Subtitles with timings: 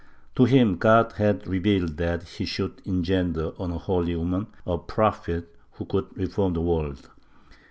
[0.33, 5.55] To him God had revealed that he should engender on a holy woman a prophet
[5.73, 7.11] who should reform the world.